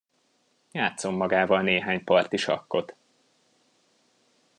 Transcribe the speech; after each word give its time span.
Játszom 0.71 1.15
magával 1.15 1.61
néhány 1.61 2.03
parti 2.03 2.37
sakkot. 2.37 2.95